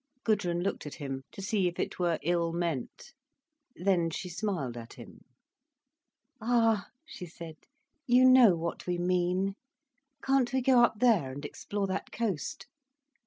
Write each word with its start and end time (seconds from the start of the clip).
Gudrun 0.23 0.61
looked 0.63 0.87
at 0.87 0.95
him, 0.95 1.25
to 1.31 1.43
see 1.43 1.67
if 1.67 1.79
it 1.79 1.99
were 1.99 2.17
ill 2.23 2.51
meant. 2.53 3.13
Then 3.75 4.09
she 4.09 4.29
smiled 4.29 4.75
at 4.75 4.93
him. 4.93 5.21
"Ah," 6.41 6.87
she 7.05 7.27
said, 7.27 7.55
"you 8.07 8.25
know 8.25 8.55
what 8.55 8.87
we 8.87 8.97
mean. 8.97 9.53
Can't 10.23 10.51
we 10.53 10.61
go 10.63 10.83
up 10.83 10.97
there, 11.01 11.31
and 11.31 11.45
explore 11.45 11.85
that 11.85 12.11
coast?" 12.11 12.65